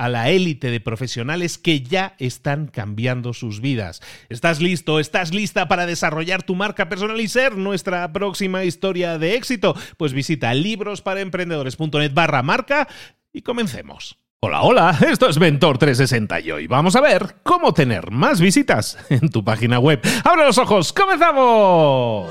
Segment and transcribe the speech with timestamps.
[0.00, 4.00] a la élite de profesionales que ya están cambiando sus vidas.
[4.30, 4.98] ¿Estás listo?
[4.98, 9.76] ¿Estás lista para desarrollar tu marca personal y ser nuestra próxima historia de éxito?
[9.98, 12.88] Pues visita librosparaemprendedores.net barra marca
[13.30, 14.16] y comencemos.
[14.40, 18.96] Hola, hola, esto es Mentor 360 y hoy vamos a ver cómo tener más visitas
[19.10, 20.00] en tu página web.
[20.24, 20.94] ¡Abre los ojos!
[20.94, 22.30] ¡Comenzamos!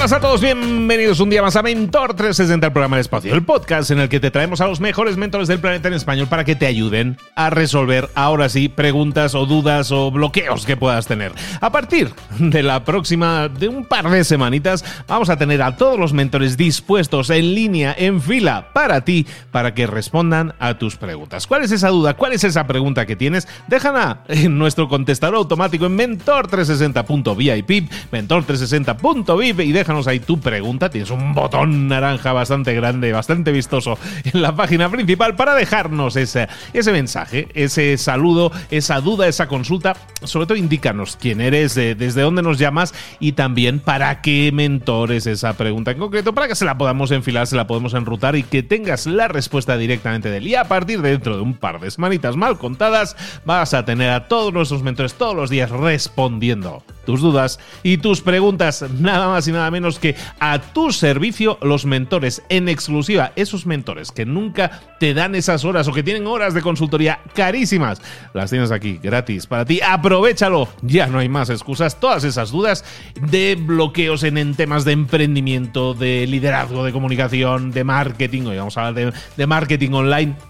[0.00, 3.44] Buenas a todos, bienvenidos un día más a Mentor 360, el programa de espacio, el
[3.44, 6.42] podcast en el que te traemos a los mejores mentores del planeta en español para
[6.42, 11.32] que te ayuden a resolver, ahora sí, preguntas o dudas o bloqueos que puedas tener.
[11.60, 15.98] A partir de la próxima, de un par de semanitas, vamos a tener a todos
[15.98, 21.46] los mentores dispuestos en línea, en fila, para ti, para que respondan a tus preguntas.
[21.46, 22.14] ¿Cuál es esa duda?
[22.14, 23.46] ¿Cuál es esa pregunta que tienes?
[23.68, 30.88] Déjala en nuestro contestador automático en mentor360.vip, mentor360.vip y deja déjanos ahí tu pregunta.
[30.88, 33.98] Tienes un botón naranja bastante grande, bastante vistoso
[34.32, 39.96] en la página principal para dejarnos ese, ese mensaje, ese saludo, esa duda, esa consulta.
[40.22, 45.54] Sobre todo, indícanos quién eres, desde dónde nos llamas y también para qué mentores esa
[45.54, 48.62] pregunta en concreto, para que se la podamos enfilar, se la podemos enrutar y que
[48.62, 50.46] tengas la respuesta directamente de él.
[50.46, 54.10] Y a partir de dentro de un par de semanitas mal contadas, vas a tener
[54.10, 59.48] a todos nuestros mentores todos los días respondiendo tus dudas y tus preguntas, nada más
[59.48, 64.80] y nada menos que a tu servicio los mentores en exclusiva, esos mentores que nunca
[65.00, 68.00] te dan esas horas o que tienen horas de consultoría carísimas,
[68.32, 72.84] las tienes aquí gratis para ti, aprovechalo, ya no hay más excusas, todas esas dudas
[73.20, 78.86] de bloqueos en, temas de emprendimiento, de liderazgo, de comunicación, de marketing, hoy vamos a
[78.86, 80.49] hablar de, de marketing online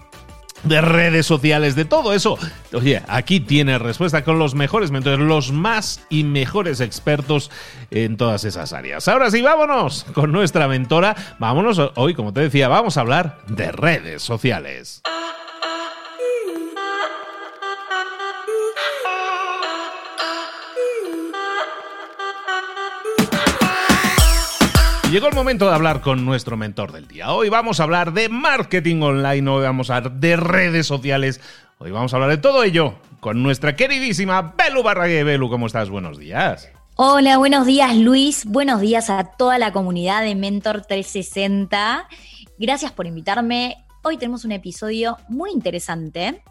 [0.63, 2.37] de redes sociales, de todo eso.
[2.73, 7.51] Oye, aquí tienes respuesta con los mejores mentores, los más y mejores expertos
[7.89, 9.07] en todas esas áreas.
[9.07, 11.15] Ahora sí, vámonos con nuestra mentora.
[11.39, 15.01] Vámonos hoy, como te decía, vamos a hablar de redes sociales.
[25.11, 27.33] Llegó el momento de hablar con nuestro mentor del día.
[27.33, 31.41] Hoy vamos a hablar de marketing online, hoy vamos a hablar de redes sociales,
[31.79, 35.25] hoy vamos a hablar de todo ello con nuestra queridísima Belu Barragué.
[35.25, 35.89] Belu, ¿cómo estás?
[35.89, 36.69] Buenos días.
[36.95, 42.07] Hola, buenos días Luis, buenos días a toda la comunidad de Mentor 360.
[42.57, 43.83] Gracias por invitarme.
[44.03, 46.41] Hoy tenemos un episodio muy interesante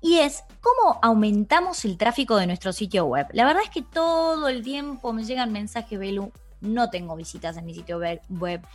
[0.00, 3.26] y es cómo aumentamos el tráfico de nuestro sitio web.
[3.32, 6.30] La verdad es que todo el tiempo me llegan mensajes, Belu,
[6.64, 8.66] no tengo visitas en mi sitio web.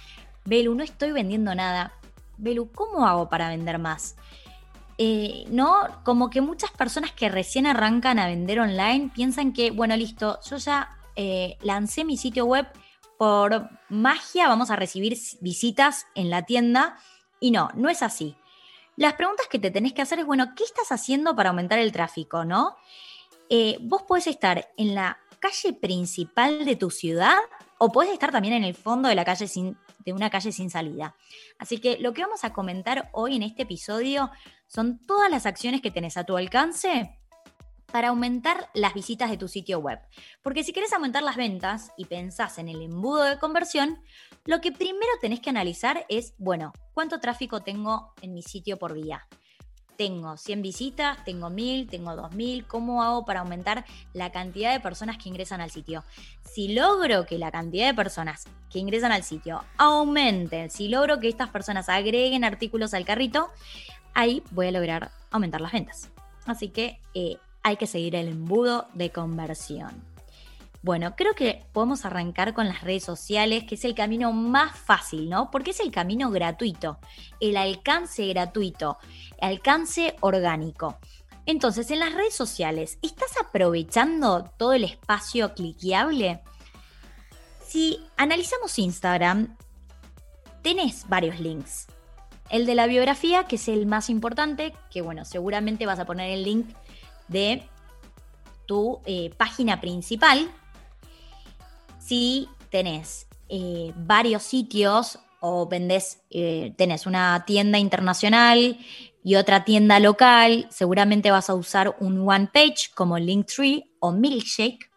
[0.46, 1.94] Belu, no estoy vendiendo nada.
[2.38, 4.16] Belu, ¿cómo hago para vender más?
[4.98, 9.96] Eh, no, como que muchas personas que recién arrancan a vender online piensan que, bueno,
[9.96, 12.68] listo, yo ya eh, lancé mi sitio web,
[13.18, 16.98] por magia vamos a recibir visitas en la tienda.
[17.40, 18.36] Y no, no es así.
[18.96, 21.92] Las preguntas que te tenés que hacer es, bueno, ¿qué estás haciendo para aumentar el
[21.92, 22.76] tráfico, no?
[23.50, 27.38] eh, vos podés estar en la calle principal de tu ciudad
[27.80, 30.70] o podés estar también en el fondo de la calle sin, de una calle sin
[30.70, 31.16] salida.
[31.58, 34.30] Así que lo que vamos a comentar hoy en este episodio
[34.68, 37.18] son todas las acciones que tenés a tu alcance
[37.92, 40.00] para aumentar las visitas de tu sitio web.
[40.44, 44.00] Porque si querés aumentar las ventas y pensás en el embudo de conversión,
[44.46, 48.94] lo que primero tenés que analizar es, bueno, ¿cuánto tráfico tengo en mi sitio por
[48.94, 49.26] día?
[50.00, 55.18] Tengo 100 visitas, tengo 1000, tengo 2000, ¿cómo hago para aumentar la cantidad de personas
[55.18, 56.06] que ingresan al sitio?
[56.42, 61.28] Si logro que la cantidad de personas que ingresan al sitio aumenten, si logro que
[61.28, 63.50] estas personas agreguen artículos al carrito,
[64.14, 66.10] ahí voy a lograr aumentar las ventas.
[66.46, 69.92] Así que eh, hay que seguir el embudo de conversión.
[70.82, 75.30] Bueno, creo que podemos arrancar con las redes sociales, que es el camino más fácil,
[75.30, 75.52] ¿no?
[75.52, 77.00] Porque es el camino gratuito,
[77.42, 78.98] el alcance gratuito,
[79.42, 80.98] alcance orgánico.
[81.46, 86.42] Entonces, en las redes sociales, ¿estás aprovechando todo el espacio cliqueable?
[87.66, 89.58] Si analizamos Instagram,
[90.62, 91.88] tenés varios links.
[92.50, 96.32] El de la biografía, que es el más importante, que bueno, seguramente vas a poner
[96.32, 96.70] el link
[97.28, 97.68] de
[98.66, 100.50] tu eh, página principal.
[102.10, 108.80] Si tenés eh, varios sitios o vendés, eh, tenés una tienda internacional
[109.24, 114.90] y otra tienda local, seguramente vas a usar un one page como Linktree o Milkshake.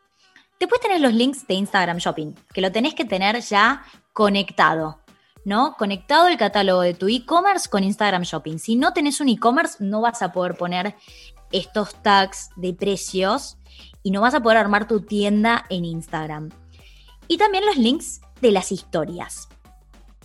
[0.59, 3.83] Después tenés los links de Instagram Shopping, que lo tenés que tener ya
[4.15, 5.01] conectado.
[5.45, 5.75] ¿no?
[5.77, 8.59] Conectado el catálogo de tu e-commerce con Instagram Shopping.
[8.59, 10.95] Si no tenés un e-commerce, no vas a poder poner
[11.51, 13.59] estos tags de precios
[14.03, 16.62] y no vas a poder armar tu tienda en Instagram.
[17.29, 19.49] Y también los links de las historias.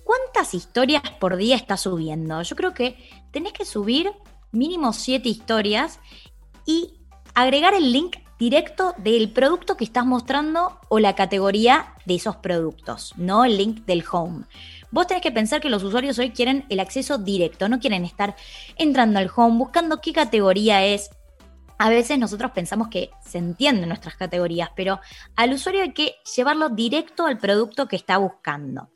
[0.03, 2.41] ¿Cuántas historias por día estás subiendo?
[2.41, 2.97] Yo creo que
[3.31, 4.11] tenés que subir
[4.51, 5.99] mínimo 7 historias
[6.65, 6.99] y
[7.33, 13.13] agregar el link directo del producto que estás mostrando o la categoría de esos productos,
[13.17, 14.45] no el link del home.
[14.91, 18.35] Vos tenés que pensar que los usuarios hoy quieren el acceso directo, no quieren estar
[18.77, 21.09] entrando al home, buscando qué categoría es.
[21.77, 24.99] A veces nosotros pensamos que se entienden nuestras categorías, pero
[25.35, 28.89] al usuario hay que llevarlo directo al producto que está buscando.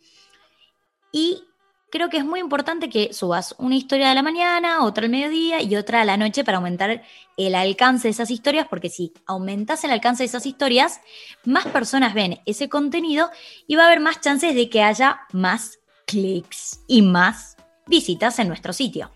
[1.11, 1.43] Y
[1.91, 5.61] creo que es muy importante que subas una historia de la mañana, otra al mediodía
[5.61, 7.03] y otra a la noche para aumentar
[7.37, 11.01] el alcance de esas historias, porque si aumentas el alcance de esas historias,
[11.45, 13.29] más personas ven ese contenido
[13.67, 18.47] y va a haber más chances de que haya más clics y más visitas en
[18.47, 19.11] nuestro sitio.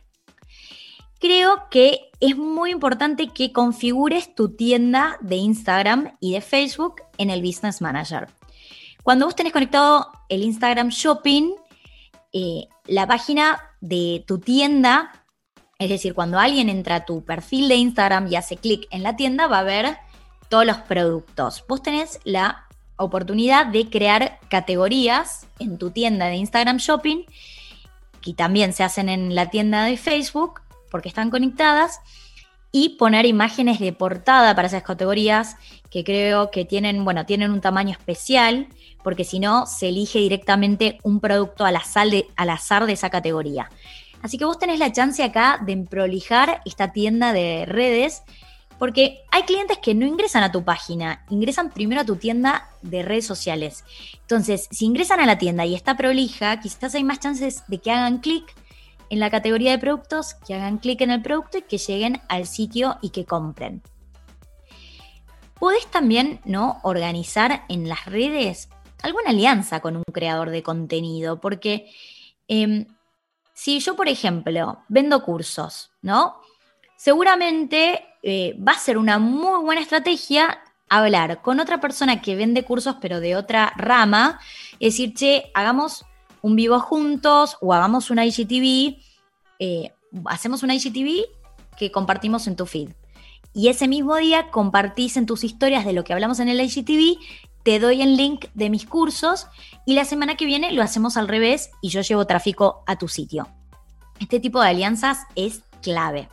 [1.25, 7.31] Creo que es muy importante que configures tu tienda de Instagram y de Facebook en
[7.31, 8.27] el Business Manager.
[9.01, 11.55] Cuando vos tenés conectado el Instagram Shopping,
[12.31, 15.25] eh, la página de tu tienda,
[15.79, 19.15] es decir, cuando alguien entra a tu perfil de Instagram y hace clic en la
[19.15, 19.97] tienda, va a ver
[20.49, 21.65] todos los productos.
[21.67, 22.67] Vos tenés la
[22.97, 27.25] oportunidad de crear categorías en tu tienda de Instagram Shopping,
[28.21, 30.61] que también se hacen en la tienda de Facebook,
[30.95, 31.99] porque están conectadas,
[32.71, 35.57] y poner imágenes de portada para esas categorías
[35.89, 38.69] que creo que tienen, bueno, tienen un tamaño especial,
[39.03, 43.09] porque si no, se elige directamente un producto al azar, de, al azar de esa
[43.09, 43.69] categoría.
[44.21, 48.23] Así que vos tenés la chance acá de prolijar esta tienda de redes
[48.79, 53.03] porque hay clientes que no ingresan a tu página, ingresan primero a tu tienda de
[53.03, 53.83] redes sociales.
[54.21, 57.91] Entonces, si ingresan a la tienda y está prolija, quizás hay más chances de que
[57.91, 58.55] hagan clic
[59.09, 62.47] en la categoría de productos, que hagan clic en el producto y que lleguen al
[62.47, 63.81] sitio y que compren.
[65.59, 66.79] Puedes también ¿no?
[66.83, 68.69] organizar en las redes
[69.03, 71.91] alguna alianza con un creador de contenido, porque
[72.47, 72.87] em,
[73.53, 76.35] si yo, por ejemplo, vendo cursos, ¿no?
[76.97, 80.59] Seguramente eh, va a ser una muy buena estrategia
[80.89, 84.39] hablar con otra persona que vende cursos pero de otra rama,
[84.79, 86.05] y decir, che, hagamos
[86.45, 89.01] un vivo juntos o hagamos una IGTV,
[89.57, 89.93] eh,
[90.25, 91.25] hacemos una IGTV
[91.75, 92.89] que compartimos en tu feed.
[93.51, 97.17] Y ese mismo día compartís en tus historias de lo que hablamos en el IGTV,
[97.63, 99.47] te doy el link de mis cursos
[99.87, 103.07] y la semana que viene lo hacemos al revés y yo llevo tráfico a tu
[103.07, 103.47] sitio.
[104.19, 106.29] Este tipo de alianzas es clave.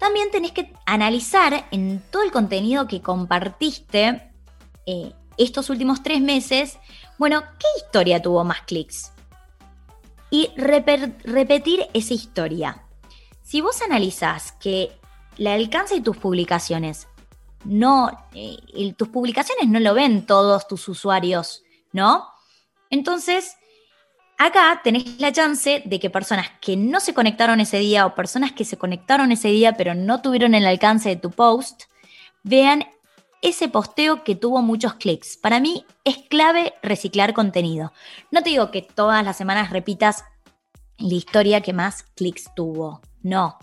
[0.00, 4.32] También tenés que analizar en todo el contenido que compartiste
[4.86, 6.78] eh, estos últimos tres meses,
[7.20, 9.12] bueno, ¿qué historia tuvo más clics?
[10.30, 12.82] Y repetir esa historia.
[13.42, 14.90] Si vos analizás que
[15.36, 17.08] el alcance de tus publicaciones
[17.64, 18.56] no, eh,
[18.96, 21.62] tus publicaciones no lo ven todos tus usuarios,
[21.92, 22.26] ¿no?
[22.88, 23.54] Entonces,
[24.38, 28.52] Acá tenés la chance de que personas que no se conectaron ese día o personas
[28.52, 31.82] que se conectaron ese día pero no tuvieron el alcance de tu post,
[32.42, 32.86] vean
[33.42, 35.36] ese posteo que tuvo muchos clics.
[35.36, 37.92] Para mí es clave reciclar contenido.
[38.30, 40.24] No te digo que todas las semanas repitas
[40.98, 43.00] la historia que más clics tuvo.
[43.22, 43.58] No.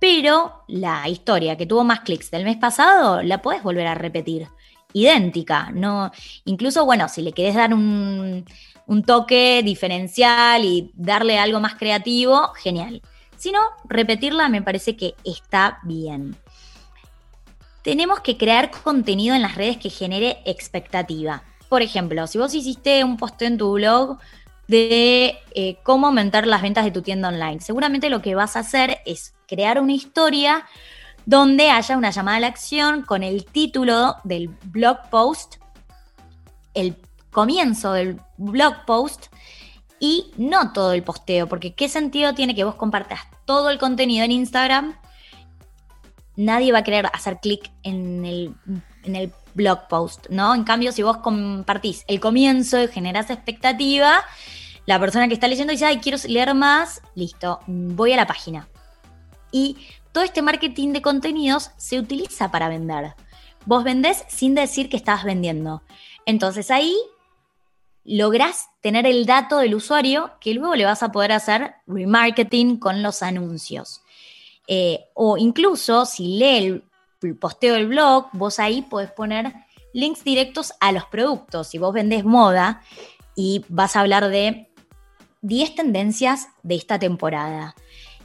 [0.00, 4.48] Pero la historia que tuvo más clics del mes pasado la puedes volver a repetir.
[4.94, 5.70] Idéntica.
[5.72, 6.10] No,
[6.44, 8.44] incluso, bueno, si le querés dar un,
[8.86, 13.02] un toque diferencial y darle algo más creativo, genial.
[13.36, 16.36] Si no, repetirla me parece que está bien
[17.82, 21.42] tenemos que crear contenido en las redes que genere expectativa.
[21.68, 24.18] Por ejemplo, si vos hiciste un posteo en tu blog
[24.68, 28.60] de eh, cómo aumentar las ventas de tu tienda online, seguramente lo que vas a
[28.60, 30.66] hacer es crear una historia
[31.26, 35.56] donde haya una llamada a la acción con el título del blog post,
[36.74, 36.96] el
[37.30, 39.26] comienzo del blog post
[39.98, 44.24] y no todo el posteo, porque ¿qué sentido tiene que vos compartas todo el contenido
[44.24, 44.96] en Instagram
[46.36, 50.54] nadie va a querer hacer clic en el, blog post, ¿no?
[50.54, 54.24] En cambio, si vos compartís el comienzo y generás expectativa,
[54.86, 58.68] la persona que está leyendo dice, ay, quiero leer más, listo, voy a la página.
[59.50, 59.76] Y
[60.12, 63.14] todo este marketing de contenidos se utiliza para vender.
[63.66, 65.82] Vos vendés sin decir que estás vendiendo.
[66.24, 66.96] Entonces ahí
[68.04, 73.02] lográs tener el dato del usuario que luego le vas a poder hacer remarketing con
[73.02, 74.01] los anuncios.
[74.66, 76.82] Eh, o incluso si lee
[77.22, 79.52] el posteo del blog, vos ahí podés poner
[79.92, 81.68] links directos a los productos.
[81.68, 82.82] Si vos vendés moda
[83.34, 84.70] y vas a hablar de
[85.42, 87.74] 10 tendencias de esta temporada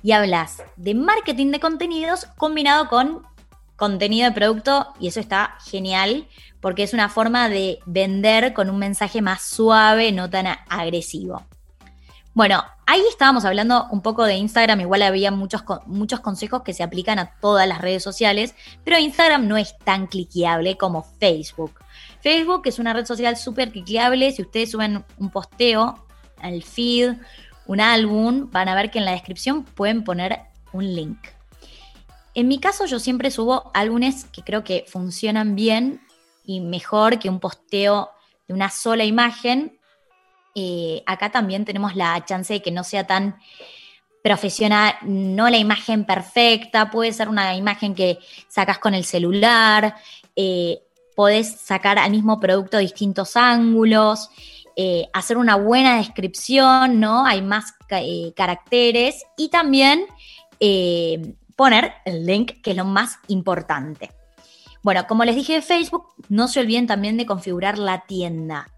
[0.04, 3.24] y hablas de marketing de contenidos combinado con
[3.76, 6.28] contenido de producto y eso está genial
[6.62, 11.46] porque es una forma de vender con un mensaje más suave, no tan agresivo.
[12.34, 16.84] Bueno, ahí estábamos hablando un poco de Instagram, igual había muchos, muchos consejos que se
[16.84, 21.82] aplican a todas las redes sociales, pero Instagram no es tan cliqueable como Facebook.
[22.22, 26.04] Facebook es una red social súper cliqueable, si ustedes suben un posteo
[26.42, 27.16] al feed,
[27.68, 30.40] un álbum, van a ver que en la descripción pueden poner
[30.72, 31.20] un link.
[32.34, 36.02] En mi caso yo siempre subo álbumes que creo que funcionan bien
[36.46, 38.12] y mejor que un posteo
[38.48, 39.77] de una sola imagen,
[40.60, 43.38] eh, acá también tenemos la chance de que no sea tan
[44.24, 49.94] profesional, no la imagen perfecta, puede ser una imagen que sacas con el celular,
[50.36, 50.80] eh,
[51.16, 54.32] podés sacar al mismo producto distintos ángulos,
[54.76, 57.24] eh, hacer una buena descripción, ¿no?
[57.24, 57.76] Hay más
[58.36, 60.08] caracteres y también
[61.56, 64.10] poner el link, que es lo más importante.
[64.82, 68.72] Bueno, como les dije de Facebook, no se olviden también de configurar la tienda.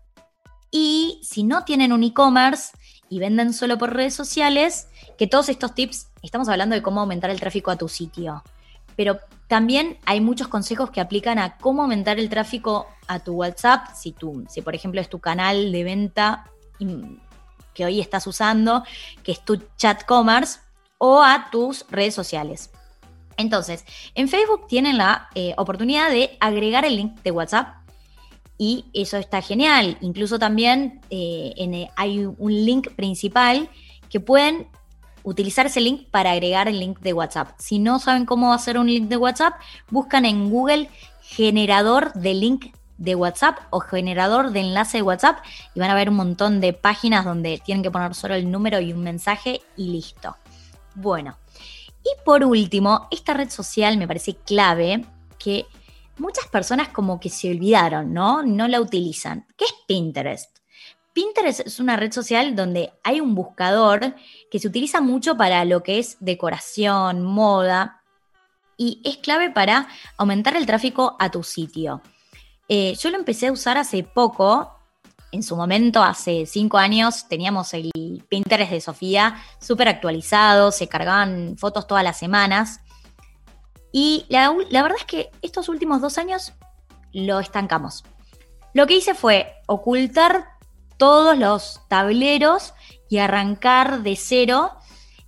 [0.72, 2.74] Y si no tienen un e-commerce
[3.10, 7.30] y venden solo por redes sociales, que todos estos tips, estamos hablando de cómo aumentar
[7.30, 8.44] el tráfico a tu sitio.
[8.96, 13.88] Pero también hay muchos consejos que aplican a cómo aumentar el tráfico a tu WhatsApp,
[13.96, 16.46] si, tú, si por ejemplo es tu canal de venta
[17.74, 18.84] que hoy estás usando,
[19.24, 20.60] que es tu chat commerce,
[20.98, 22.72] o a tus redes sociales.
[23.38, 23.86] Entonces,
[24.16, 27.78] en Facebook tienen la eh, oportunidad de agregar el link de WhatsApp
[28.60, 29.98] y eso está genial.
[30.01, 33.70] Incluso también eh, eh, hay un link principal
[34.10, 34.68] que pueden
[35.24, 37.51] utilizar ese link para agregar el link de WhatsApp.
[37.58, 39.54] Si no saben cómo hacer un link de WhatsApp,
[39.89, 40.89] buscan en Google
[41.22, 42.66] generador de link
[42.98, 45.38] de WhatsApp o generador de enlace de WhatsApp
[45.74, 48.82] y van a ver un montón de páginas donde tienen que poner solo el número
[48.82, 50.36] y un mensaje y listo.
[50.96, 51.38] Bueno,
[52.04, 55.06] y por último, esta red social me parece clave
[55.38, 55.66] que
[56.20, 58.44] muchas personas como que se olvidaron, ¿no?
[58.44, 59.46] No la utilizan.
[59.58, 60.60] ¿Qué es Pinterest?
[61.14, 64.16] Pinterest es una red social donde hay un buscador
[64.52, 68.00] que se utiliza mucho para lo que es decoración, moda,
[68.78, 72.02] y es clave para aumentar el tráfico a tu sitio.
[72.70, 74.74] Eh, yo lo empecé a usar hace poco.
[75.32, 77.92] En su momento, hace cinco años, teníamos el
[78.30, 82.80] Pinterest de Sofía súper actualizado, se cargaban fotos todas las semanas.
[83.91, 86.53] Y la, verdad es que estos últimos dos años
[87.12, 88.03] lo estancamos.
[88.74, 90.46] Lo que hice fue ocultar
[90.98, 92.74] todos los tableros
[93.10, 94.72] y arrancar de cero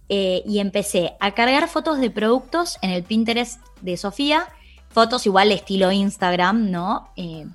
[0.10, 4.48] eh, y empecé a cargar fotos de productos en el Pinterest de Sofía,
[4.90, 7.12] fotos igual estilo Instagram, ¿no?
[7.16, 7.48] Eh,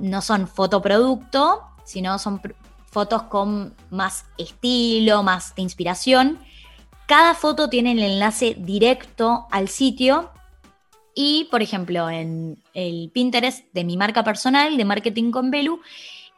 [0.00, 2.42] no son fotoproducto, sino son
[2.90, 6.38] fotos con más estilo, más de inspiración.
[7.10, 10.30] Cada foto tiene el enlace directo al sitio
[11.12, 15.80] y, por ejemplo, en el Pinterest de mi marca personal de Marketing con Belu,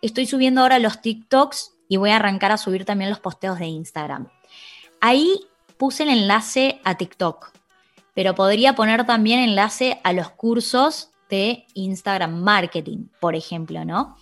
[0.01, 3.67] estoy subiendo ahora los TikToks y voy a arrancar a subir también los posteos de
[3.67, 4.31] Instagram.
[5.03, 5.41] Ahí
[5.77, 7.53] puse el enlace a TikTok.
[8.15, 14.17] pero podría poner también enlace a los cursos de Instagram Marketing, por ejemplo, ¿no?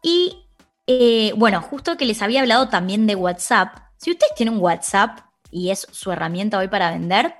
[0.00, 0.44] Y
[0.86, 3.83] eh, bueno, justo que les había hablado también de WhatsApp.
[4.04, 5.20] Si ustedes tienen WhatsApp
[5.50, 7.36] y es su herramienta hoy para vender,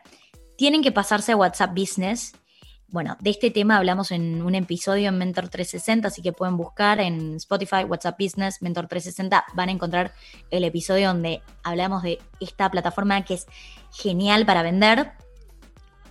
[0.56, 2.32] tienen que pasarse a WhatsApp Business.
[2.88, 7.00] Bueno, de este tema hablamos en un episodio en Mentor 360, así que pueden buscar
[7.00, 10.14] en Spotify, WhatsApp Business, Mentor 360, van a encontrar
[10.50, 13.46] el episodio donde hablamos de esta plataforma que es
[13.92, 15.12] genial para vender.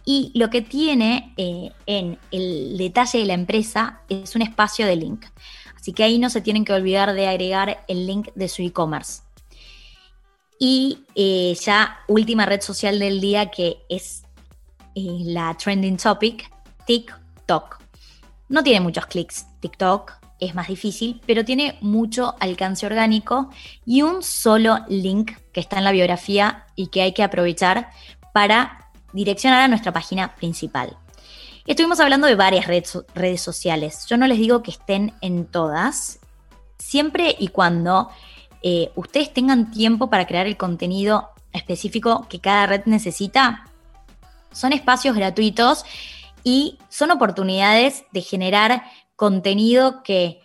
[0.06, 4.98] Y lo que tiene eh, en el detalle de la empresa es un espacio de
[4.98, 5.26] link.
[5.76, 9.24] Así que ahí no se tienen que olvidar de agregar el link de su e-commerce.
[10.60, 14.24] Y eh, ya última red social del día que es
[14.96, 16.52] eh, la trending topic,
[16.86, 17.80] TikTok.
[18.50, 23.50] No tiene muchos clics TikTok, es más difícil, pero tiene mucho alcance orgánico
[23.86, 27.90] y un solo link que está en la biografía y que hay que aprovechar
[28.34, 30.98] para direccionar a nuestra página principal.
[31.66, 34.06] Estuvimos hablando de varias redes, sociales.
[34.10, 36.20] Yo no les digo que estén en todas,
[36.78, 38.10] siempre y cuando
[38.64, 43.66] eh, ustedes tengan tiempo para crear el contenido específico que cada red necesita.
[44.52, 45.86] Son espacios gratuitos
[46.44, 48.84] y son oportunidades de generar
[49.16, 50.42] contenido que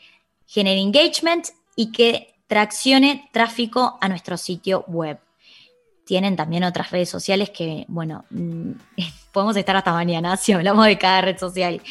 [0.47, 1.47] genere engagement
[1.77, 5.19] y que traccione tráfico a nuestro sitio web
[6.09, 8.73] tienen también otras redes sociales que, bueno, mm,
[9.33, 11.83] podemos estar hasta mañana si hablamos de cada red social.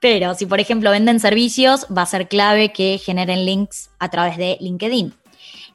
[0.00, 4.38] Pero si, por ejemplo, venden servicios, va a ser clave que generen links a través
[4.38, 5.12] de LinkedIn.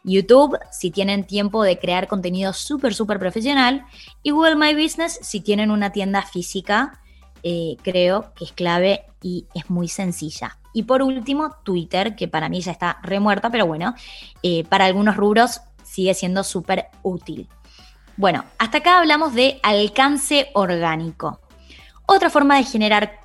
[0.03, 3.85] YouTube, si tienen tiempo de crear contenido súper, súper profesional.
[4.21, 7.01] Y Google My Business, si tienen una tienda física,
[7.41, 10.57] eh, creo que es clave y es muy sencilla.
[10.73, 13.93] Y por último, Twitter, que para mí ya está remuerta, pero bueno,
[14.41, 17.47] eh, para algunos rubros sigue siendo súper útil.
[18.17, 21.39] Bueno, hasta acá hablamos de alcance orgánico.
[22.05, 23.19] Otra forma de generar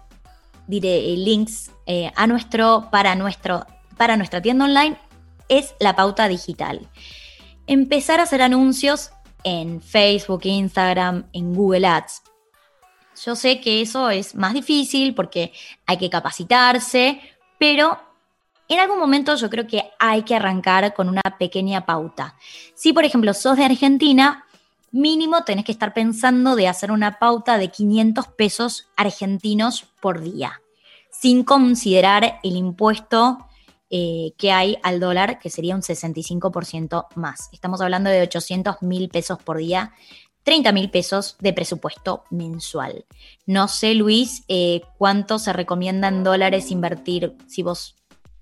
[0.69, 3.67] links eh, a nuestro, para, nuestro,
[3.97, 4.99] para nuestra tienda online
[5.49, 6.89] es la pauta digital.
[7.67, 9.11] Empezar a hacer anuncios
[9.45, 12.23] en Facebook, Instagram, en Google Ads.
[13.25, 15.53] Yo sé que eso es más difícil porque
[15.87, 17.21] hay que capacitarse,
[17.59, 17.99] pero
[18.69, 22.37] en algún momento yo creo que hay que arrancar con una pequeña pauta.
[22.75, 24.45] Si, por ejemplo, sos de Argentina,
[24.93, 30.61] mínimo tenés que estar pensando de hacer una pauta de 500 pesos argentinos por día,
[31.11, 33.48] sin considerar el impuesto
[33.91, 37.49] eh, que hay al dólar, que sería un 65% más.
[37.53, 39.93] Estamos hablando de 800 mil pesos por día,
[40.43, 43.05] 30 mil pesos de presupuesto mensual.
[43.47, 47.97] No sé, Luis, eh, cuánto se recomienda en dólares invertir, si vos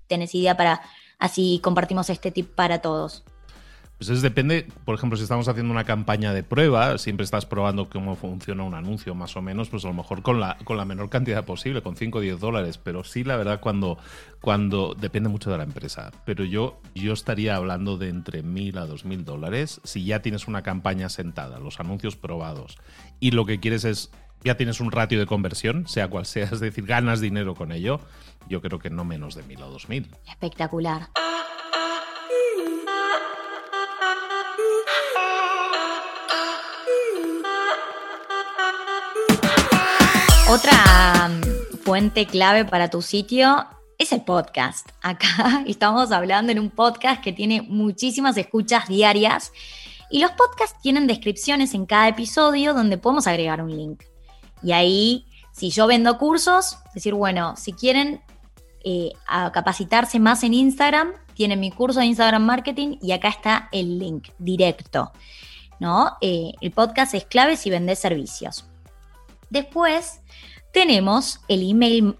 [0.07, 0.81] tenés idea para
[1.19, 3.23] así compartimos este tip para todos.
[3.97, 7.89] Pues es depende, por ejemplo, si estamos haciendo una campaña de prueba, siempre estás probando
[7.89, 10.85] cómo funciona un anuncio más o menos, pues a lo mejor con la, con la
[10.85, 13.97] menor cantidad posible, con 5 o 10 dólares, pero sí, la verdad, cuando,
[14.39, 18.87] cuando depende mucho de la empresa, pero yo, yo estaría hablando de entre 1.000 a
[18.87, 22.77] 2.000 dólares si ya tienes una campaña sentada, los anuncios probados,
[23.19, 24.11] y lo que quieres es,
[24.43, 27.99] ya tienes un ratio de conversión, sea cual sea, es decir, ganas dinero con ello,
[28.47, 30.05] yo creo que no menos de 1.000 o 2.000.
[30.29, 31.09] Espectacular.
[40.49, 44.87] Otra mm, fuente clave para tu sitio es el podcast.
[45.01, 49.51] Acá estamos hablando en un podcast que tiene muchísimas escuchas diarias
[50.09, 54.03] y los podcasts tienen descripciones en cada episodio donde podemos agregar un link.
[54.63, 58.21] Y ahí, si yo vendo cursos, decir, bueno, si quieren
[58.85, 59.11] eh,
[59.51, 64.29] capacitarse más en Instagram, tienen mi curso de Instagram Marketing y acá está el link
[64.39, 65.11] directo.
[65.81, 66.17] ¿no?
[66.21, 68.65] Eh, el podcast es clave si vendes servicios.
[69.49, 70.21] Después
[70.73, 72.17] tenemos el email,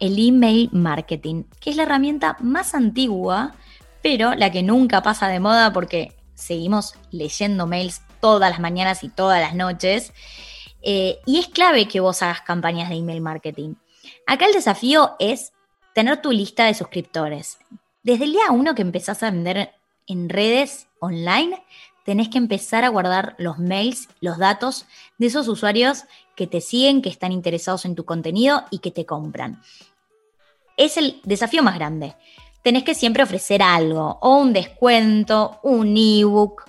[0.00, 3.54] el email marketing, que es la herramienta más antigua,
[4.02, 9.08] pero la que nunca pasa de moda porque seguimos leyendo mails todas las mañanas y
[9.08, 10.12] todas las noches.
[10.82, 13.74] Eh, y es clave que vos hagas campañas de email marketing.
[14.26, 15.52] Acá el desafío es
[15.94, 17.58] tener tu lista de suscriptores.
[18.02, 19.72] Desde el día uno que empezás a vender
[20.06, 21.62] en redes online,
[22.04, 24.86] tenés que empezar a guardar los mails, los datos
[25.18, 26.04] de esos usuarios
[26.36, 29.62] que te siguen, que están interesados en tu contenido y que te compran.
[30.76, 32.16] Es el desafío más grande.
[32.62, 36.64] Tenés que siempre ofrecer algo, o un descuento, un ebook.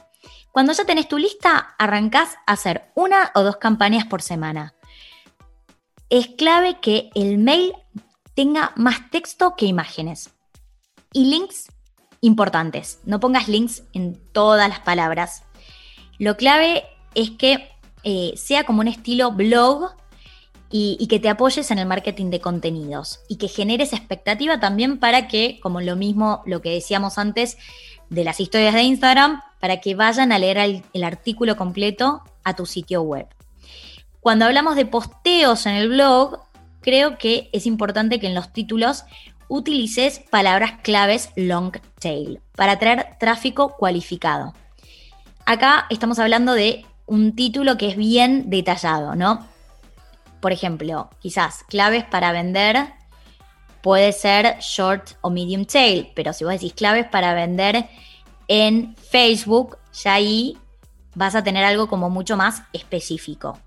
[0.51, 4.75] Cuando ya tenés tu lista, arrancás a hacer una o dos campañas por semana.
[6.09, 7.73] Es clave que el mail
[8.35, 10.31] tenga más texto que imágenes.
[11.11, 11.67] Y links
[12.23, 12.99] importantes.
[13.05, 15.43] No pongas links en todas las palabras.
[16.17, 17.69] Lo clave es que
[18.03, 19.91] eh, sea como un estilo blog
[20.71, 25.27] y, que te apoyes en el marketing de contenidos y que generes expectativa también para
[25.27, 27.57] que, como lo mismo, lo que decíamos antes
[28.09, 32.65] de las historias de Instagram, para que vayan a leer el artículo completo a tu
[32.65, 33.27] sitio web.
[34.19, 36.39] Cuando hablamos de posteos en el blog,
[36.81, 39.03] creo que es importante que en los títulos
[39.53, 44.55] utilices palabras claves long tail para atraer tráfico cualificado.
[45.45, 49.47] Acá estamos hablando de un título que es bien detallado, ¿no?
[50.41, 52.93] Por ejemplo, quizás claves para vender
[53.83, 57.87] puede ser short o medium tail, pero si vos decís claves para vender
[58.47, 60.57] en Facebook, ya ahí
[61.13, 63.59] vas a tener algo como mucho más específico.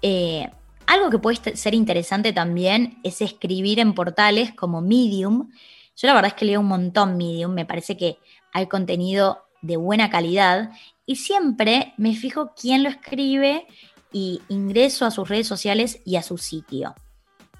[0.00, 0.50] Eh,
[0.92, 5.50] algo que puede ser interesante también es escribir en portales como Medium.
[5.96, 8.18] Yo la verdad es que leo un montón Medium, me parece que
[8.52, 10.70] hay contenido de buena calidad
[11.06, 13.66] y siempre me fijo quién lo escribe
[14.12, 16.94] y ingreso a sus redes sociales y a su sitio.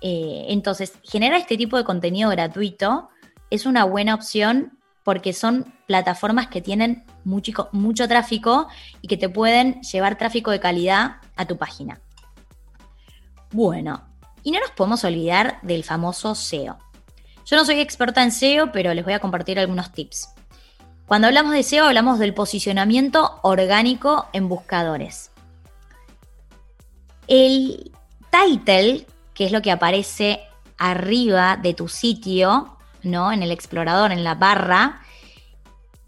[0.02, 3.08] Eh, entonces, generar este tipo de contenido gratuito
[3.48, 8.68] es una buena opción porque son plataformas que tienen mucho, mucho tráfico
[9.00, 12.00] y que te pueden llevar tráfico de calidad a tu página.
[13.52, 14.02] Bueno,
[14.42, 16.78] y no nos podemos olvidar del famoso SEO.
[17.44, 20.30] Yo no soy experta en SEO, pero les voy a compartir algunos tips.
[21.06, 25.30] Cuando hablamos de SEO hablamos del posicionamiento orgánico en buscadores.
[27.26, 27.92] El
[28.30, 30.40] title, que es lo que aparece
[30.78, 33.32] arriba de tu sitio, ¿no?
[33.32, 35.02] En el explorador, en la barra,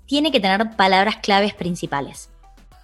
[0.06, 2.30] tiene que tener palabras claves principales.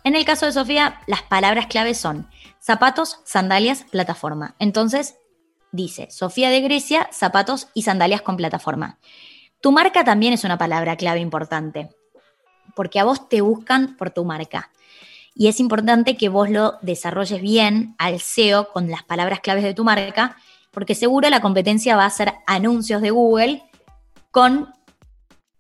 [0.05, 2.29] En el caso de Sofía, las palabras claves son
[2.61, 4.55] zapatos, sandalias, plataforma.
[4.59, 5.17] Entonces,
[5.73, 8.99] dice Sofía de Grecia, zapatos y sandalias con plataforma.
[9.61, 11.91] Tu marca también es una palabra clave importante,
[12.75, 14.71] porque a vos te buscan por tu marca.
[15.35, 19.75] Y es importante que vos lo desarrolles bien al SEO con las palabras claves de
[19.75, 20.37] tu marca,
[20.71, 23.63] porque seguro la competencia va a hacer anuncios de Google
[24.31, 24.73] con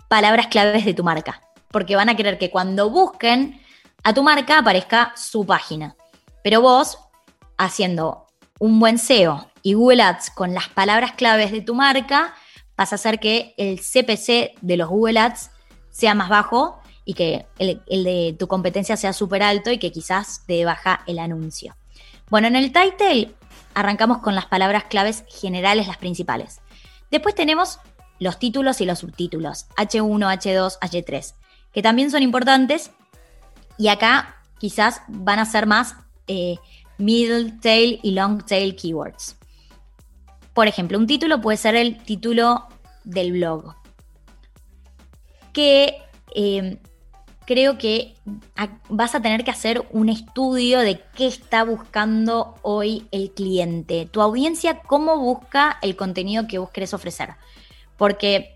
[0.08, 3.60] palabras claves de tu marca, porque van a querer que cuando busquen
[4.02, 5.96] a tu marca aparezca su página.
[6.42, 6.98] Pero vos,
[7.58, 8.26] haciendo
[8.58, 12.34] un buen SEO y Google Ads con las palabras claves de tu marca,
[12.76, 15.50] vas a hacer que el CPC de los Google Ads
[15.90, 20.44] sea más bajo y que el, de tu competencia sea súper alto y que quizás
[20.46, 21.76] te baja el anuncio.
[22.28, 23.34] Bueno, en el title
[23.74, 26.60] arrancamos con las palabras claves generales, las principales.
[27.10, 27.80] Después tenemos
[28.18, 31.34] los títulos y los subtítulos, H1, H2, H3,
[31.72, 32.92] que también son importantes
[33.76, 35.96] y acá quizás van a ser más
[36.30, 36.58] eh,
[36.98, 39.36] middle tail y long tail keywords.
[40.54, 42.68] Por ejemplo, un título puede ser el título
[43.02, 43.74] del blog,
[45.52, 45.96] que
[46.34, 46.78] em,
[47.46, 48.14] creo que
[48.88, 54.22] vas a tener que hacer un estudio de qué está buscando hoy el cliente, tu
[54.22, 57.30] audiencia, cómo busca el contenido que vos querés ofrecer.
[57.96, 58.54] Porque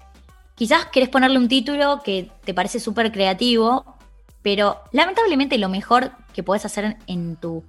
[0.55, 3.97] quizás querés ponerle un título que te parece súper creativo,
[4.43, 7.65] pero lamentablemente lo mejor que puedes hacer en tu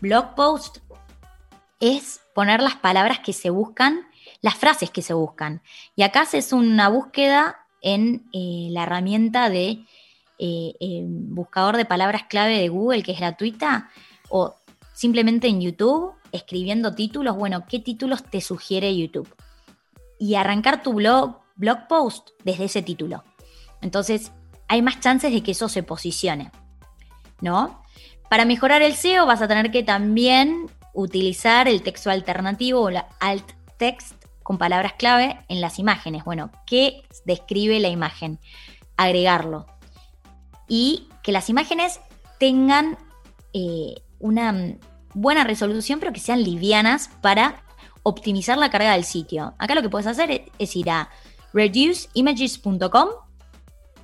[0.00, 0.78] blog post
[1.80, 4.06] es poner las palabras que se buscan,
[4.40, 5.60] las frases que se buscan.
[5.96, 9.84] Y acá haces una búsqueda en eh, la herramienta de
[10.38, 13.90] eh, eh, buscador de palabras clave de Google, que es gratuita,
[14.30, 14.54] o
[14.94, 17.36] simplemente en YouTube, escribiendo títulos.
[17.36, 19.28] Bueno, ¿qué títulos te sugiere YouTube?
[20.18, 23.22] Y arrancar tu blog, blog post desde ese título.
[23.82, 24.32] Entonces,
[24.68, 26.50] hay más chances de que eso se posicione,
[27.40, 27.83] ¿no?
[28.28, 33.08] Para mejorar el SEO vas a tener que también utilizar el texto alternativo o la
[33.20, 36.24] alt text con palabras clave en las imágenes.
[36.24, 38.38] Bueno, ¿qué describe la imagen?
[38.96, 39.66] Agregarlo.
[40.68, 42.00] Y que las imágenes
[42.38, 42.98] tengan
[43.52, 44.76] eh, una
[45.14, 47.62] buena resolución, pero que sean livianas para
[48.02, 49.54] optimizar la carga del sitio.
[49.58, 51.08] Acá lo que puedes hacer es ir a
[51.52, 53.08] reduceimages.com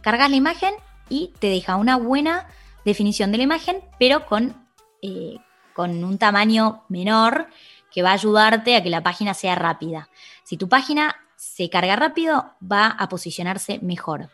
[0.01, 0.75] cargas la imagen
[1.09, 2.49] y te deja una buena
[2.85, 4.69] definición de la imagen, pero con,
[5.03, 5.37] eh,
[5.75, 7.49] con un tamaño menor
[7.91, 10.09] que va a ayudarte a que la página sea rápida.
[10.45, 14.31] Si tu página se carga rápido, va a posicionarse mejor.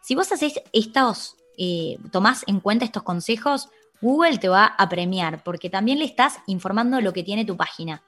[0.00, 3.68] Si vos haces estos, eh, tomás en cuenta estos consejos,
[4.00, 8.02] Google te va a premiar porque también le estás informando lo que tiene tu página.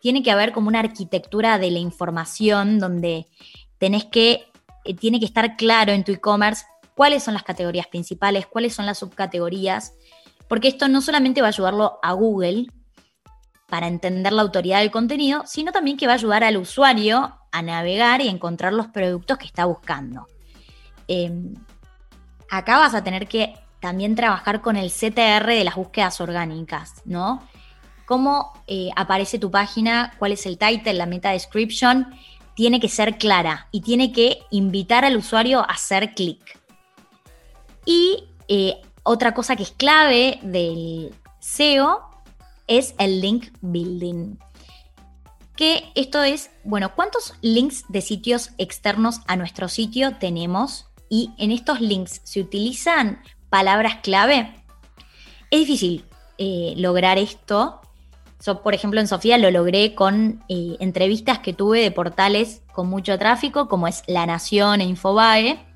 [0.00, 3.26] Tiene que haber como una arquitectura de la información donde
[3.78, 4.48] tenés que
[4.84, 6.64] eh, tiene que estar claro en tu e-commerce
[6.98, 9.94] cuáles son las categorías principales, cuáles son las subcategorías,
[10.48, 12.66] porque esto no solamente va a ayudarlo a Google
[13.68, 17.62] para entender la autoridad del contenido, sino también que va a ayudar al usuario a
[17.62, 20.26] navegar y encontrar los productos que está buscando.
[21.06, 21.54] Em,
[22.50, 27.46] acá vas a tener que también trabajar con el CTR de las búsquedas orgánicas, ¿no?
[28.06, 32.12] Cómo eh, aparece tu página, cuál es el title, la meta description,
[32.54, 36.57] tiene que ser clara y tiene que invitar al usuario a hacer clic.
[37.88, 42.02] Y eh, otra cosa que es clave del SEO
[42.66, 44.36] es el link building.
[45.56, 50.90] Que esto es, bueno, ¿cuántos links de sitios externos a nuestro sitio tenemos?
[51.08, 54.62] Y en estos links se utilizan palabras clave.
[55.50, 56.04] Es difícil
[56.36, 57.80] eh, lograr esto.
[58.62, 63.18] por ejemplo, en Sofía lo logré con eh, entrevistas que tuve de portales con mucho
[63.18, 65.67] tráfico, como es La Nación e Infobae,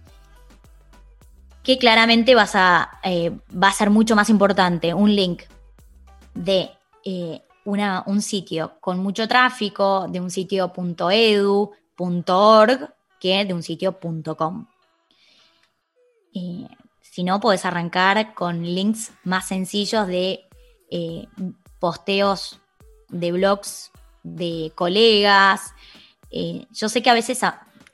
[1.63, 5.43] que claramente vas a, eh, va a ser mucho más importante un link
[6.35, 6.71] de
[7.65, 10.73] una, un sitio con mucho tráfico, de un sitio
[13.21, 13.99] que de un sitio
[14.37, 14.67] .com.
[17.13, 20.49] Si no, podés arrancar con links más sencillos de
[20.91, 21.27] eh,
[21.79, 22.59] posteos
[23.11, 23.91] de blogs
[24.23, 25.75] de colegas.
[26.31, 27.45] Eh, yo sé que a veces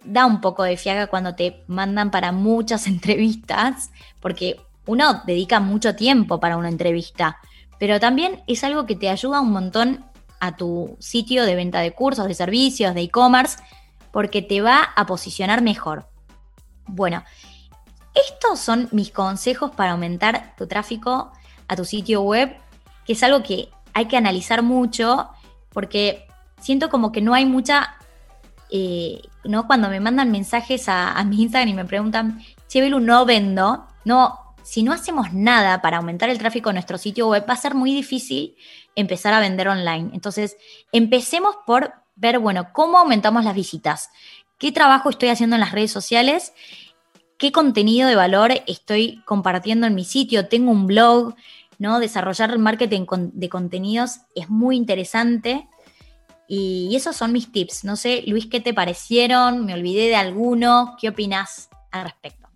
[0.09, 3.91] da un poco de fiaga cuando te mandan para muchas entrevistas,
[4.21, 7.39] porque uno dedica mucho tiempo para una entrevista,
[7.79, 10.05] pero también es algo que te ayuda un montón
[10.41, 13.59] a tu sitio de venta de cursos, de servicios, de e-commerce,
[14.13, 16.09] porque te va a posicionar mejor.
[16.87, 17.23] Bueno,
[18.15, 21.33] estos son mis consejos para aumentar tu tráfico
[21.69, 22.57] a tu sitio web,
[23.05, 25.29] que es algo que hay que analizar mucho
[25.71, 26.27] porque
[26.61, 27.97] siento como que no hay mucha,
[28.71, 29.67] eh, ¿no?
[29.67, 34.83] Cuando me mandan mensajes a, mi Instagram y me preguntan, che, no vendo, no, si
[34.83, 37.95] no hacemos nada para aumentar el tráfico a nuestro sitio web, va a ser muy
[37.95, 38.57] difícil
[38.95, 40.11] empezar a vender online.
[40.13, 40.57] Entonces,
[40.93, 44.11] empecemos por ver, bueno, cómo aumentamos las visitas,
[44.59, 46.53] qué trabajo estoy haciendo en las redes sociales
[47.39, 50.49] qué contenido de valor estoy compartiendo en mi sitio.
[50.49, 51.35] Tengo un blog,
[51.79, 52.01] ¿no?
[52.01, 55.69] Desarrollar el marketing de contenidos es muy interesante.
[56.49, 57.85] Y, esos son mis tips.
[57.85, 59.67] No sé, Luis, ¿qué te parecieron?
[59.67, 60.97] ¿Me olvidé de alguno?
[61.01, 62.49] ¿Qué opinas al respecto?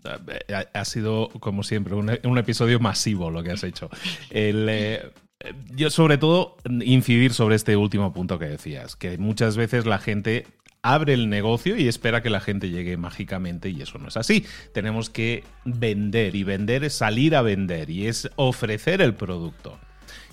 [0.49, 3.91] Eh, ha sido, como siempre, un, episodio masivo lo que has hecho.
[4.31, 5.13] Eh,
[5.75, 10.47] yo, sobre todo, incidir sobre este último punto que decías, que muchas veces la gente
[10.83, 14.45] abre el negocio y espera que la gente llegue mágicamente y eso no es así.
[14.73, 19.79] Tenemos que vender y vender es salir a vender y es ofrecer el producto.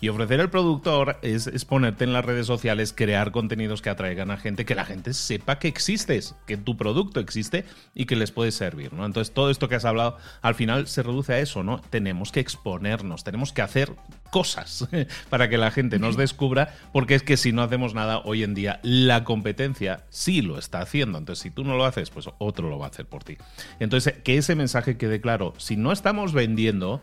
[0.01, 4.37] Y ofrecer el productor es, ponerte en las redes sociales, crear contenidos que atraigan a
[4.37, 8.51] gente, que la gente sepa que existes, que tu producto existe y que les puede
[8.51, 9.05] servir, ¿no?
[9.05, 11.81] Entonces, todo esto que has hablado al final se reduce a eso, ¿no?
[11.89, 13.93] Tenemos que exponernos, tenemos que hacer
[14.31, 14.87] cosas
[15.29, 18.53] para que la gente nos descubra, porque es que si no hacemos nada hoy en
[18.53, 21.17] día, la competencia sí lo está haciendo.
[21.17, 23.37] Entonces, si tú no lo haces, pues otro lo va a hacer por ti.
[23.81, 25.53] Entonces, que ese mensaje quede claro.
[25.57, 27.01] Si no estamos vendiendo,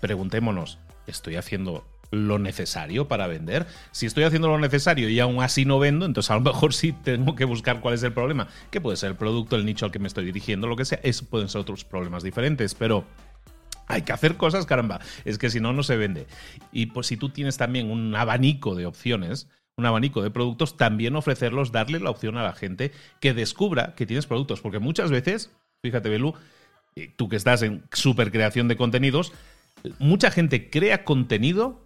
[0.00, 3.66] preguntémonos, ¿estoy haciendo lo necesario para vender.
[3.92, 6.92] Si estoy haciendo lo necesario y aún así no vendo, entonces a lo mejor sí
[6.92, 8.48] tengo que buscar cuál es el problema.
[8.70, 11.00] Que puede ser el producto, el nicho al que me estoy dirigiendo, lo que sea.
[11.30, 13.04] Pueden ser otros problemas diferentes, pero
[13.86, 15.00] hay que hacer cosas, caramba.
[15.24, 16.26] Es que si no, no se vende.
[16.72, 21.16] Y pues si tú tienes también un abanico de opciones, un abanico de productos, también
[21.16, 24.60] ofrecerlos, darle la opción a la gente que descubra que tienes productos.
[24.60, 25.50] Porque muchas veces,
[25.82, 26.34] fíjate, Belú,
[26.96, 29.32] eh, tú que estás en super creación de contenidos,
[29.98, 31.83] mucha gente crea contenido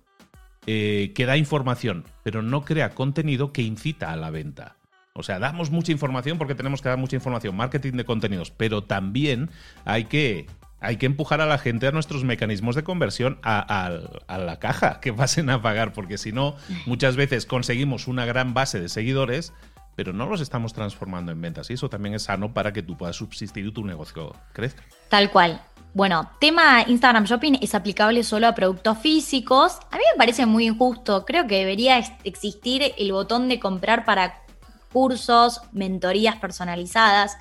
[0.71, 4.77] eh, que da información, pero no crea contenido que incita a la venta.
[5.15, 8.85] O sea, damos mucha información porque tenemos que dar mucha información, marketing de contenidos, pero
[8.85, 9.49] también
[9.87, 10.45] hay que,
[10.79, 13.91] hay que empujar a la gente a nuestros mecanismos de conversión a,
[14.29, 16.55] la caja que pasen a pagar, porque si no,
[16.85, 19.55] muchas veces conseguimos una gran base de seguidores,
[19.99, 21.69] pero no los estamos transformando en ventas.
[21.71, 24.85] Y eso también es sano para que tú puedas subsistir tu negocio crezca.
[25.09, 25.61] Tal cual.
[25.93, 29.81] Bueno, tema Instagram Shopping es aplicable solo a productos físicos.
[29.91, 31.25] A mí me parece muy injusto.
[31.25, 34.45] Creo que debería existir el botón de comprar para
[34.93, 37.37] cursos, mentorías personalizadas.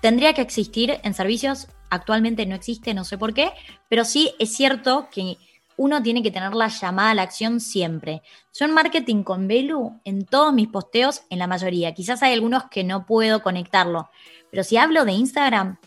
[0.00, 1.66] Tendría que existir en servicios.
[1.90, 3.50] Actualmente no existe, no sé por qué.
[3.88, 5.38] Pero sí es cierto que
[5.80, 8.20] uno tiene que tener la llamada a la acción siempre.
[8.52, 11.94] Yo en marketing con Belu, en todos mis posteos, en la mayoría.
[11.94, 14.10] Quizás hay algunos que no puedo conectarlo.
[14.50, 15.78] Pero si hablo de Instagram,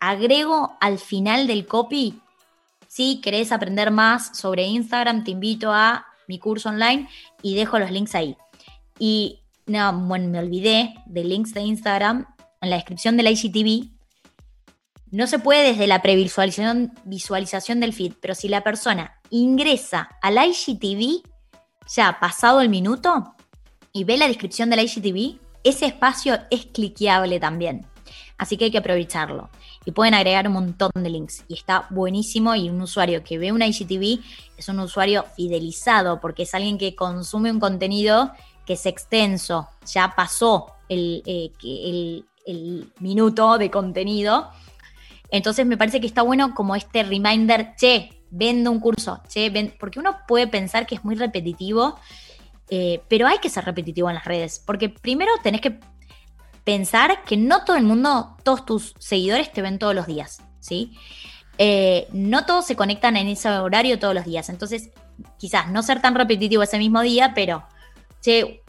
[0.00, 2.18] agrego al final del copy,
[2.88, 7.06] si querés aprender más sobre Instagram, te invito a mi curso online
[7.42, 8.38] y dejo los links ahí.
[8.98, 12.26] Y no, bueno, me olvidé de links de Instagram
[12.62, 13.90] en la descripción del IGTV.
[15.10, 20.36] No se puede desde la previsualización visualización del feed, pero si la persona ingresa al
[20.36, 21.22] IGTV,
[21.94, 23.34] ya pasado el minuto,
[23.92, 27.86] y ve la descripción del IGTV, ese espacio es cliqueable también.
[28.38, 29.50] Así que hay que aprovecharlo.
[29.84, 31.44] y pueden agregar un montón de links.
[31.46, 34.20] Y está buenísimo y un usuario que ve una IGTV
[34.56, 38.32] es un usuario fidelizado porque es alguien que consume un contenido
[38.66, 44.50] que es extenso, ya pasó el, eh, el, el minuto de contenido.
[45.30, 49.98] Entonces me parece que está bueno como este reminder, che, vendo un curso, che, porque
[49.98, 51.98] uno puede pensar que es muy repetitivo,
[52.68, 55.78] eh, pero hay que ser repetitivo en las redes, porque primero tenés que
[56.64, 60.96] pensar que no todo el mundo, todos tus seguidores te ven todos los días, ¿sí?
[61.58, 64.90] Eh, no todos se conectan en ese horario todos los días, entonces
[65.38, 67.64] quizás no ser tan repetitivo ese mismo día, pero,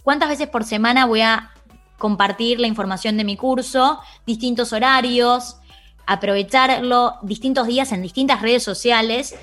[0.04, 1.52] ¿cuántas veces por semana voy a
[1.98, 5.58] compartir la información de mi curso, distintos horarios,
[6.08, 9.36] aprovecharlo distintos días en distintas redes sociales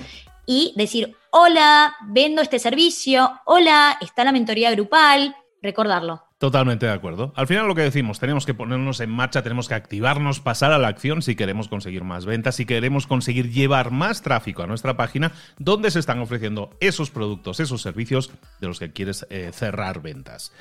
[0.46, 6.22] y decir, hola, vendo este servicio, hola, está la mentoría grupal, recordarlo.
[6.38, 7.32] Totalmente de acuerdo.
[7.36, 10.78] Al final lo que decimos, tenemos que ponernos en marcha, tenemos que activarnos, pasar a
[10.78, 14.96] la acción si queremos conseguir más ventas, si queremos conseguir llevar más tráfico a nuestra
[14.96, 20.02] página donde se están ofreciendo esos productos, esos servicios de los que quieres eh, cerrar
[20.02, 20.52] ventas.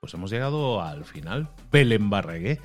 [0.00, 1.48] Pues hemos llegado al final.
[1.72, 2.60] Belén Barregué.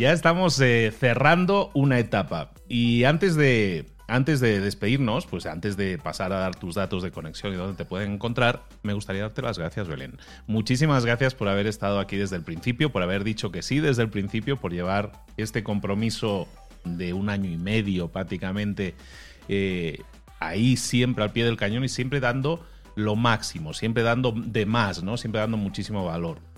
[0.00, 2.52] Ya estamos eh, cerrando una etapa.
[2.70, 7.10] Y antes de antes de despedirnos, pues antes de pasar a dar tus datos de
[7.10, 10.16] conexión y dónde te pueden encontrar, me gustaría darte las gracias, Belén.
[10.46, 14.00] Muchísimas gracias por haber estado aquí desde el principio, por haber dicho que sí desde
[14.00, 16.48] el principio, por llevar este compromiso
[16.84, 18.94] de un año y medio prácticamente
[19.48, 19.98] eh,
[20.38, 25.02] ahí siempre al pie del cañón y siempre dando lo máximo, siempre dando de más,
[25.02, 25.18] ¿no?
[25.18, 26.49] Siempre dando muchísimo valor.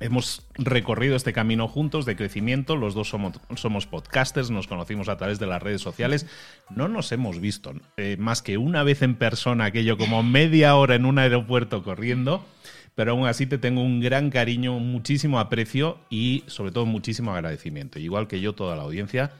[0.00, 5.40] Hemos recorrido este camino juntos de crecimiento, los dos somos, podcasters, nos conocimos a través
[5.40, 6.26] de las redes sociales,
[6.70, 10.94] no nos hemos visto eh, más que una vez en persona, aquello como media hora
[10.94, 12.46] en un aeropuerto corriendo,
[12.94, 17.98] pero aún así te tengo un gran cariño, muchísimo aprecio y sobre todo muchísimo agradecimiento.
[17.98, 19.32] Igual que yo, toda la audiencia,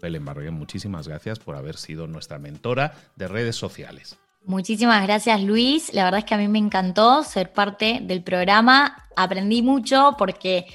[0.00, 4.18] Belén Barragán, muchísimas gracias por haber sido nuestra mentora de redes sociales.
[4.44, 9.06] Muchísimas gracias Luis, la verdad es que a mí me encantó ser parte del programa,
[9.14, 10.66] aprendí mucho porque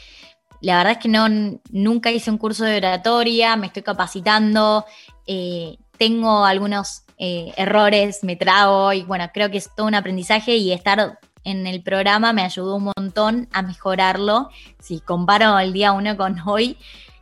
[0.62, 1.28] la verdad es que no,
[1.71, 4.86] nunca hice un curso de oratoria, me estoy capacitando,
[5.28, 10.56] eh, tengo algunos eh, errores, me trago y bueno, creo que es todo un aprendizaje
[10.58, 14.49] y estar en el programa me ayudó un montón a mejorarlo.
[14.80, 16.78] Si comparo el día uno con hoy,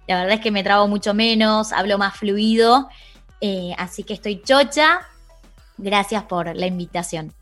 [0.07, 2.89] la verdad es que me trago mucho menos, hablo más fluido,
[3.41, 5.01] eh, así que estoy chocha,
[5.77, 7.33] Gracias por la invitación.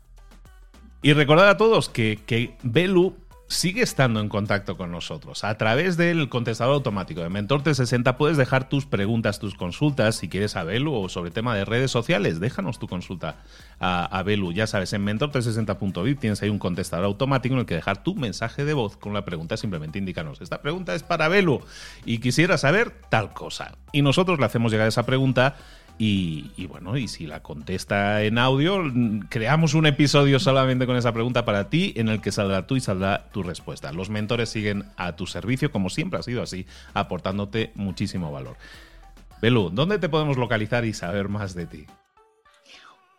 [1.02, 3.16] Y recordad a todos que, que Belu
[3.52, 5.44] sigue estando en contacto con nosotros.
[5.44, 10.28] A través del contestador automático de Mentor 360 puedes dejar tus preguntas, tus consultas, si
[10.28, 13.36] quieres a Belu o sobre tema de redes sociales, déjanos tu consulta
[13.78, 14.52] a, a Belu.
[14.52, 18.64] Ya sabes, en mentor360.vip tienes ahí un contestador automático en el que dejar tu mensaje
[18.64, 21.60] de voz con la pregunta, simplemente indícanos, esta pregunta es para Belu
[22.06, 23.76] y quisiera saber tal cosa.
[23.92, 25.56] Y nosotros le hacemos llegar esa pregunta
[25.98, 28.82] y, bueno, y si la contesta en audio,
[29.28, 32.80] creamos un episodio solamente con esa pregunta para ti en el que saldrá tú y
[32.80, 33.92] saldrá tu respuesta.
[33.92, 38.56] Los mentores siguen a tu servicio, como siempre ha sido así, aportándote muchísimo valor.
[39.40, 41.86] Belu, ¿dónde te podemos localizar y saber más de ti?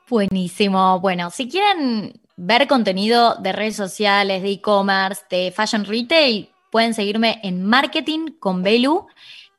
[0.10, 1.00] Buenísimo.
[1.00, 7.40] Bueno, si quieren ver contenido de redes sociales, de e-commerce, de fashion retail, pueden seguirme
[7.44, 9.08] en Marketing con Belu,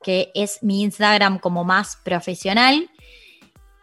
[0.03, 2.89] que es mi Instagram como más profesional.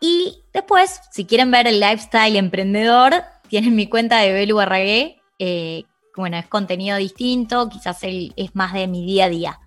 [0.02, 5.22] Y después, si quieren ver el lifestyle emprendedor, tienen mi cuenta de Belu Barragué.
[5.38, 5.84] Eh,
[6.16, 9.60] bueno, es contenido distinto, quizás es más de mi día a día.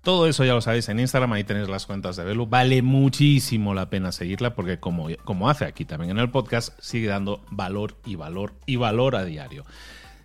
[0.00, 2.46] Todo eso ya lo sabéis en Instagram, ahí tenéis las cuentas de Belu.
[2.46, 7.08] Vale muchísimo la pena seguirla porque como, como hace aquí también en el podcast, sigue
[7.08, 9.66] dando valor y valor y valor a diario.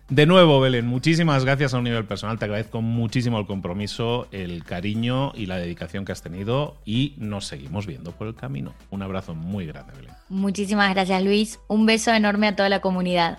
[0.08, 2.38] De nuevo, Belén, muchísimas gracias a un nivel personal.
[2.38, 7.46] Te agradezco muchísimo el compromiso, el cariño y la dedicación que has tenido y nos
[7.46, 8.74] seguimos viendo por el camino.
[8.90, 10.12] Un abrazo muy grande, Belén.
[10.28, 11.60] Muchísimas gracias, Luis.
[11.68, 13.38] Un beso enorme a toda la comunidad.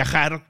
[0.00, 0.49] viajar